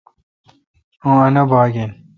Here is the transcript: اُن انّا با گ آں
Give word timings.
اُن 1.03 1.09
انّا 1.25 1.43
با 1.49 1.61
گ 1.73 1.75
آں 1.81 1.91